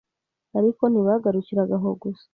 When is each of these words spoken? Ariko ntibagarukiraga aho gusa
Ariko 0.57 0.83
ntibagarukiraga 0.87 1.75
aho 1.79 1.89
gusa 2.01 2.27